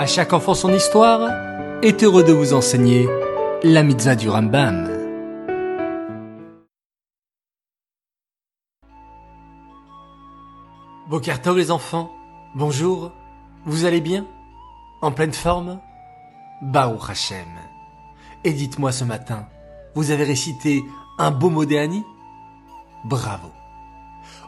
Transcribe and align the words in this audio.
À 0.00 0.06
chaque 0.06 0.32
enfant 0.32 0.54
son 0.54 0.72
histoire 0.72 1.30
est 1.82 2.02
heureux 2.02 2.24
de 2.24 2.32
vous 2.32 2.54
enseigner 2.54 3.06
la 3.62 3.82
mitzvah 3.82 4.16
du 4.16 4.30
Rambam. 4.30 4.88
Bokertov 11.10 11.58
les 11.58 11.70
enfants, 11.70 12.10
bonjour, 12.54 13.12
vous 13.66 13.84
allez 13.84 14.00
bien? 14.00 14.26
En 15.02 15.12
pleine 15.12 15.34
forme? 15.34 15.78
Baruch 16.62 17.10
Hashem. 17.10 17.44
Et 18.44 18.54
dites-moi 18.54 18.92
ce 18.92 19.04
matin, 19.04 19.48
vous 19.94 20.12
avez 20.12 20.24
récité 20.24 20.82
un 21.18 21.30
beau 21.30 21.50
mot 21.50 21.66
d'Ani 21.66 22.02
Bravo. 23.04 23.50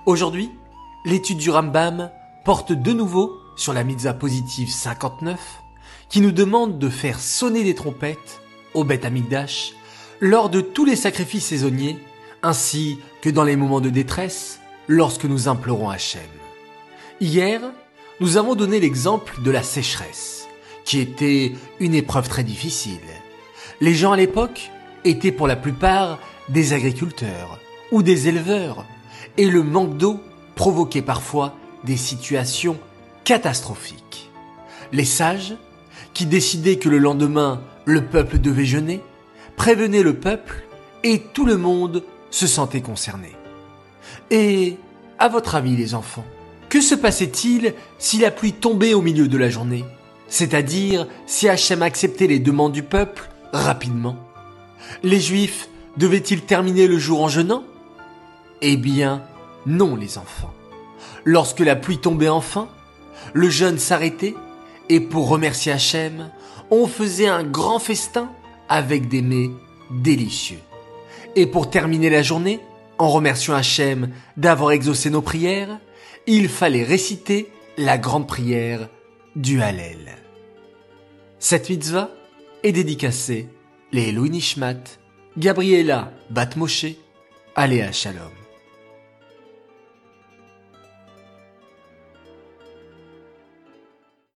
Aujourd'hui, 0.07 0.51
l'étude 1.05 1.37
du 1.37 1.51
Rambam 1.51 2.11
porte 2.47 2.73
de 2.73 2.93
nouveau 2.95 3.42
sur 3.57 3.73
la 3.73 3.85
mitzvah 3.85 4.15
positive 4.15 4.71
59 4.71 5.39
qui 6.09 6.21
nous 6.21 6.33
demande 6.33 6.79
de 6.79 6.89
faire 6.89 7.21
sonner 7.21 7.65
des 7.65 7.75
trompettes 7.75 8.41
au 8.75 8.85
Beth 8.85 9.05
Amikdash 9.05 9.73
lors 10.21 10.51
de 10.51 10.61
tous 10.61 10.85
les 10.85 10.97
sacrifices 10.97 11.47
saisonniers 11.47 11.99
ainsi 12.43 12.99
que 13.21 13.31
dans 13.31 13.45
les 13.45 13.57
moments 13.57 13.81
de 13.81 13.91
détresse 13.91 14.61
lorsque 14.89 15.25
nous 15.25 15.49
implorons 15.49 15.89
Hachem. 15.89 16.21
Hier, 17.21 17.61
nous 18.21 18.37
avons 18.37 18.55
donné 18.55 18.81
l'exemple 18.81 19.41
de 19.43 19.51
la 19.51 19.63
sécheresse 19.63 20.47
qui 20.85 20.99
était 21.01 21.53
une 21.81 21.95
épreuve 21.95 22.29
très 22.29 22.45
difficile. 22.45 23.01
Les 23.81 23.95
gens 23.95 24.13
à 24.13 24.17
l'époque 24.17 24.71
étaient 25.05 25.33
pour 25.33 25.47
la 25.47 25.57
plupart 25.57 26.19
des 26.49 26.73
agriculteurs 26.73 27.59
ou 27.91 28.03
des 28.03 28.29
éleveurs 28.29 28.85
et 29.37 29.47
le 29.47 29.63
manque 29.63 29.97
d'eau 29.97 30.21
provoquait 30.55 31.03
parfois 31.03 31.55
des 31.85 31.97
situations 31.97 32.79
catastrophiques. 33.25 34.31
Les 34.93 35.05
sages, 35.05 35.57
qui 36.15 36.27
décidaient 36.27 36.77
que 36.77 36.89
le 36.89 36.99
lendemain 36.99 37.63
le 37.85 38.05
peuple 38.05 38.39
devait 38.39 38.65
jeûner, 38.65 39.01
prévenaient 39.57 40.03
le 40.03 40.15
peuple 40.15 40.65
et 41.03 41.21
tout 41.21 41.47
le 41.47 41.57
monde 41.57 42.05
se 42.31 42.47
sentait 42.47 42.81
concerné. 42.81 43.33
Et, 44.31 44.77
à 45.19 45.29
votre 45.29 45.55
avis 45.55 45.77
les 45.77 45.95
enfants, 45.95 46.25
que 46.69 46.81
se 46.81 46.95
passait-il 46.95 47.75
si 47.99 48.19
la 48.19 48.31
pluie 48.31 48.53
tombait 48.53 48.95
au 48.95 49.03
milieu 49.03 49.29
de 49.29 49.39
la 49.39 49.51
journée? 49.51 49.85
C'est-à-dire 50.29 51.07
si 51.27 51.49
Hachem 51.49 51.83
acceptait 51.83 52.27
les 52.27 52.39
demandes 52.39 52.73
du 52.73 52.83
peuple 52.83 53.29
rapidement? 53.53 54.17
Les 55.03 55.21
Juifs 55.21 55.69
devaient-ils 55.97 56.43
terminer 56.43 56.89
le 56.89 56.99
jour 56.99 57.23
en 57.23 57.29
jeûnant? 57.29 57.65
Eh 58.63 58.77
bien, 58.77 59.23
non 59.67 59.97
les 59.97 60.19
enfants. 60.19 60.53
Lorsque 61.25 61.61
la 61.61 61.77
pluie 61.77 61.99
tombait 61.99 62.29
enfin, 62.29 62.69
le 63.33 63.49
jeûne 63.51 63.79
s'arrêtait 63.79 64.35
et 64.89 65.01
pour 65.01 65.29
remercier 65.29 65.73
Hachem, 65.73 66.31
on 66.71 66.87
faisait 66.87 67.29
un 67.29 67.45
grand 67.45 67.79
festin 67.79 68.31
avec 68.69 69.09
des 69.09 69.23
mets 69.23 69.51
délicieux. 69.91 70.61
Et 71.37 71.47
pour 71.47 71.71
terminer 71.71 72.11
la 72.11 72.23
journée, 72.23 72.61
en 72.99 73.09
remerciant 73.09 73.55
Hachem 73.55 74.11
d'avoir 74.37 74.73
exaucé 74.73 75.11
nos 75.11 75.23
prières, 75.23 75.79
il 76.27 76.49
fallait 76.49 76.85
réciter 76.85 77.51
la 77.79 77.99
grande 77.99 78.29
prière 78.29 78.89
du 79.35 79.63
Hallel. 79.63 80.17
Cette 81.39 81.71
mitzvah 81.71 82.11
est 82.63 82.73
dédicacée 82.73 83.49
les 83.93 84.13
Louis 84.13 84.31
Nishmat, 84.31 84.99
Gabriela 85.37 86.13
Batmoshe, 86.31 86.87
Aléa 87.57 87.93
Shalom. 87.93 88.42